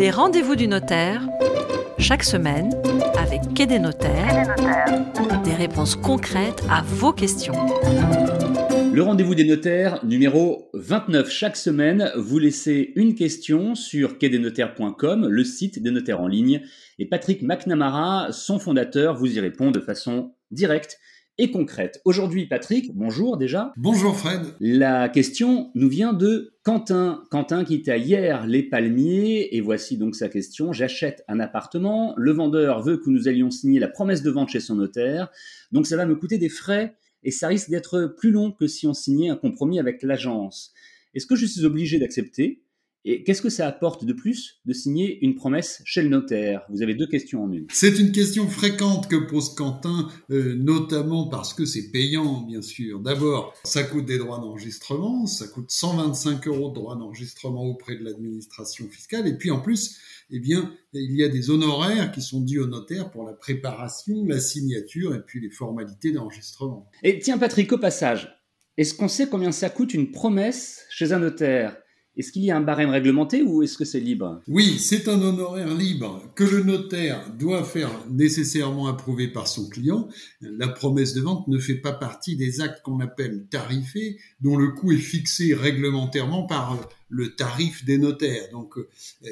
[0.00, 1.28] Les rendez-vous du notaire,
[1.98, 2.70] chaque semaine,
[3.18, 4.54] avec Quai des notaires,
[5.44, 7.52] des réponses concrètes à vos questions.
[8.94, 11.30] Le rendez-vous des notaires numéro 29.
[11.30, 16.62] Chaque semaine, vous laissez une question sur quai-des-notaires.com, le site des notaires en ligne,
[16.98, 20.98] et Patrick McNamara, son fondateur, vous y répond de façon directe
[21.40, 22.02] et concrète.
[22.04, 23.72] Aujourd'hui, Patrick, bonjour déjà.
[23.78, 24.42] Bonjour Fred.
[24.60, 27.22] La question nous vient de Quentin.
[27.30, 30.74] Quentin qui était hier les palmiers, et voici donc sa question.
[30.74, 34.60] J'achète un appartement, le vendeur veut que nous allions signer la promesse de vente chez
[34.60, 35.30] son notaire,
[35.72, 38.86] donc ça va me coûter des frais et ça risque d'être plus long que si
[38.86, 40.74] on signait un compromis avec l'agence.
[41.14, 42.60] Est-ce que je suis obligé d'accepter
[43.04, 46.62] et qu'est-ce que ça apporte de plus de signer une promesse chez le notaire?
[46.68, 47.66] Vous avez deux questions en une.
[47.72, 53.00] C'est une question fréquente que pose Quentin, euh, notamment parce que c'est payant, bien sûr.
[53.00, 58.04] D'abord, ça coûte des droits d'enregistrement, ça coûte 125 euros de droits d'enregistrement auprès de
[58.04, 59.96] l'administration fiscale, et puis en plus,
[60.30, 64.24] eh bien, il y a des honoraires qui sont dus au notaire pour la préparation,
[64.26, 66.88] la signature et puis les formalités d'enregistrement.
[67.02, 68.36] Et tiens, Patrick, au passage,
[68.76, 71.76] est-ce qu'on sait combien ça coûte une promesse chez un notaire?
[72.16, 74.42] Est-ce qu'il y a un barème réglementé ou est-ce que c'est libre?
[74.48, 80.08] Oui, c'est un honoraire libre que le notaire doit faire nécessairement approuver par son client.
[80.40, 84.72] La promesse de vente ne fait pas partie des actes qu'on appelle tarifés, dont le
[84.72, 88.50] coût est fixé réglementairement par le tarif des notaires.
[88.52, 88.88] Donc euh,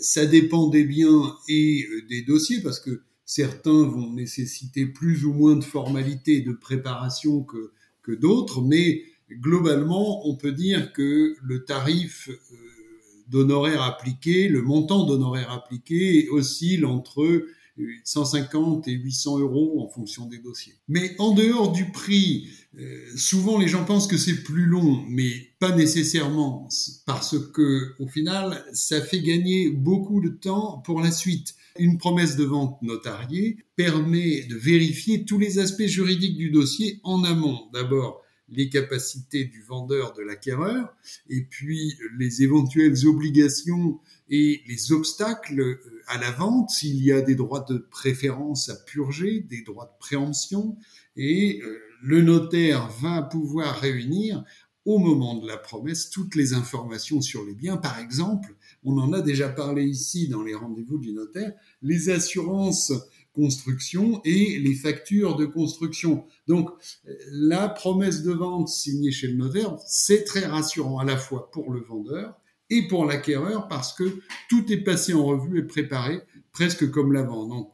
[0.00, 5.32] ça dépend des biens et euh, des dossiers parce que certains vont nécessiter plus ou
[5.32, 9.02] moins de formalités de préparation que, que d'autres, mais
[9.32, 12.56] globalement, on peut dire que le tarif euh,
[13.28, 17.46] d'honoraires appliqués, le montant d'honoraires appliqués oscille entre
[18.04, 20.74] 150 et 800 euros en fonction des dossiers.
[20.88, 25.32] Mais en dehors du prix, euh, souvent les gens pensent que c'est plus long, mais
[25.58, 26.68] pas nécessairement,
[27.06, 31.54] parce que au final, ça fait gagner beaucoup de temps pour la suite.
[31.78, 37.24] Une promesse de vente notariée permet de vérifier tous les aspects juridiques du dossier en
[37.24, 37.60] amont.
[37.72, 40.94] D'abord, les capacités du vendeur, de l'acquéreur,
[41.28, 47.20] et puis les éventuelles obligations et les obstacles euh, à la vente, s'il y a
[47.20, 50.76] des droits de préférence à purger, des droits de préemption,
[51.16, 54.44] et euh, le notaire va pouvoir réunir
[54.84, 57.76] au moment de la promesse toutes les informations sur les biens.
[57.76, 61.52] Par exemple, on en a déjà parlé ici dans les rendez-vous du notaire,
[61.82, 62.92] les assurances
[63.40, 66.24] construction et les factures de construction.
[66.46, 66.68] Donc,
[67.30, 71.72] la promesse de vente signée chez le notaire, c'est très rassurant à la fois pour
[71.72, 74.20] le vendeur et pour l'acquéreur parce que
[74.50, 76.20] tout est passé en revue et préparé
[76.52, 77.48] presque comme la vente.
[77.48, 77.72] Donc,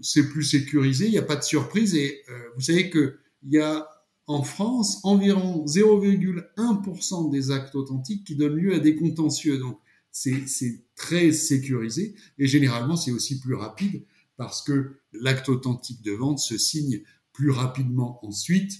[0.00, 3.52] c'est plus sécurisé, il n'y a pas de surprise et euh, vous savez que il
[3.52, 3.86] y a
[4.26, 9.58] en France environ 0,1% des actes authentiques qui donnent lieu à des contentieux.
[9.58, 9.78] Donc,
[10.10, 14.04] c'est très sécurisé et généralement c'est aussi plus rapide
[14.42, 18.72] parce que l'acte authentique de vente se signe plus rapidement ensuite.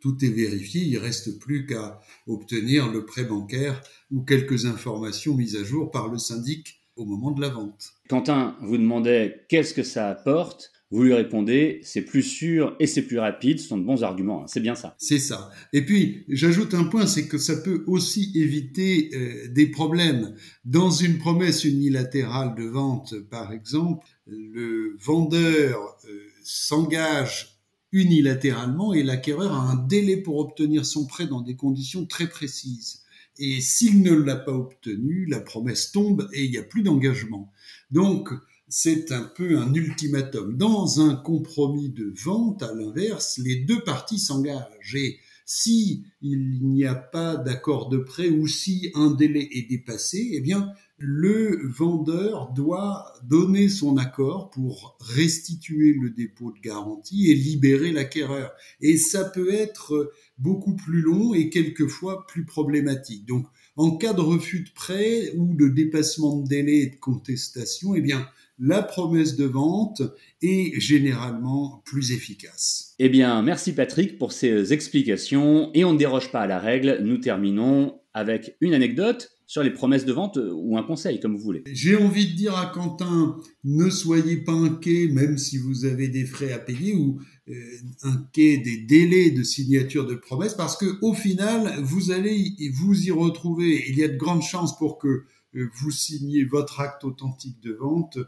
[0.00, 5.54] Tout est vérifié, il reste plus qu'à obtenir le prêt bancaire ou quelques informations mises
[5.56, 7.90] à jour par le syndic au moment de la vente.
[8.08, 10.72] Quentin vous demandait qu'est-ce que ça apporte.
[10.90, 14.42] Vous lui répondez, c'est plus sûr et c'est plus rapide, ce sont de bons arguments,
[14.42, 14.46] hein.
[14.46, 14.94] c'est bien ça.
[14.98, 15.50] C'est ça.
[15.74, 20.34] Et puis, j'ajoute un point, c'est que ça peut aussi éviter euh, des problèmes.
[20.64, 27.58] Dans une promesse unilatérale de vente, par exemple, le vendeur euh, s'engage
[27.92, 33.02] unilatéralement et l'acquéreur a un délai pour obtenir son prêt dans des conditions très précises.
[33.38, 37.50] Et s'il ne l'a pas obtenu, la promesse tombe et il n'y a plus d'engagement.
[37.90, 38.30] Donc,
[38.68, 40.56] c'est un peu un ultimatum.
[40.56, 44.94] Dans un compromis de vente, à l'inverse, les deux parties s'engagent.
[44.94, 50.30] Et si il n'y a pas d'accord de prêt ou si un délai est dépassé,
[50.32, 50.72] eh bien,
[51.04, 58.52] le vendeur doit donner son accord pour restituer le dépôt de garantie et libérer l'acquéreur.
[58.80, 63.26] Et ça peut être beaucoup plus long et quelquefois plus problématique.
[63.26, 67.96] Donc, en cas de refus de prêt ou de dépassement de délai et de contestation,
[67.96, 68.28] eh bien,
[68.60, 70.02] la promesse de vente
[70.40, 72.94] est généralement plus efficace.
[73.00, 77.00] Eh bien, merci Patrick pour ces explications et on ne déroge pas à la règle.
[77.02, 81.42] Nous terminons avec une anecdote sur les promesses de vente ou un conseil, comme vous
[81.42, 81.62] voulez.
[81.66, 86.24] J'ai envie de dire à Quentin, ne soyez pas inquiet, même si vous avez des
[86.24, 87.54] frais à payer ou euh,
[88.02, 93.10] inquiet des délais de signature de promesses, parce que au final, vous allez vous y
[93.10, 93.84] retrouver.
[93.88, 95.24] Il y a de grandes chances pour que
[95.54, 98.18] euh, vous signiez votre acte authentique de vente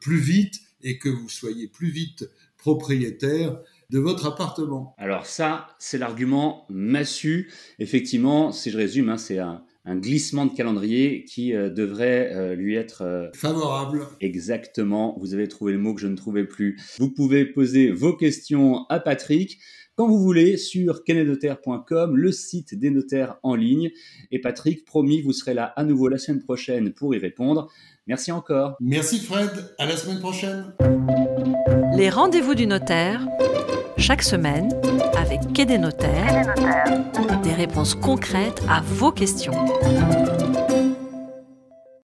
[0.00, 3.58] plus vite et que vous soyez plus vite propriétaire
[3.90, 4.94] de votre appartement.
[4.98, 7.50] Alors ça, c'est l'argument massu.
[7.78, 12.54] Effectivement, si je résume, hein, c'est un, un glissement de calendrier qui euh, devrait euh,
[12.54, 14.06] lui être euh, favorable.
[14.20, 16.80] Exactement, vous avez trouvé le mot que je ne trouvais plus.
[16.98, 19.58] Vous pouvez poser vos questions à Patrick
[19.94, 23.90] quand vous voulez sur kennedotaire.com, le site des notaires en ligne.
[24.30, 27.70] Et Patrick, promis, vous serez là à nouveau la semaine prochaine pour y répondre.
[28.06, 28.76] Merci encore.
[28.80, 30.74] Merci Fred, à la semaine prochaine.
[31.96, 33.26] Les rendez-vous du notaire,
[33.96, 34.68] chaque semaine,
[35.16, 36.54] avec Quai des notaires,
[37.42, 39.54] des réponses concrètes à vos questions.